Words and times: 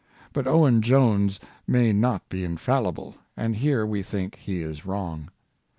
But 0.33 0.47
Owen 0.47 0.81
Jones 0.81 1.39
may 1.67 1.93
not 1.93 2.27
be 2.27 2.43
infallible, 2.43 3.17
and 3.37 3.55
here 3.57 3.85
we 3.85 4.01
think 4.01 4.37
he 4.37 4.63
is 4.63 4.83
wrong. 4.83 5.29